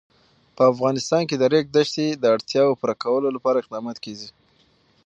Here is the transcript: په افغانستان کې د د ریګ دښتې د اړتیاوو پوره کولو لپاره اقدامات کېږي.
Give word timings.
په 0.55 0.61
افغانستان 0.71 1.21
کې 1.29 1.35
د 1.37 1.39
د 1.41 1.43
ریګ 1.53 1.65
دښتې 1.77 2.07
د 2.15 2.23
اړتیاوو 2.35 2.77
پوره 2.79 2.95
کولو 3.03 3.27
لپاره 3.35 3.57
اقدامات 3.59 3.97
کېږي. 4.05 4.29